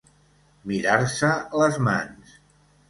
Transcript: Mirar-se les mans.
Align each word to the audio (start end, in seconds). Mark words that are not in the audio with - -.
Mirar-se 0.71 1.31
les 1.63 1.81
mans. 1.91 2.39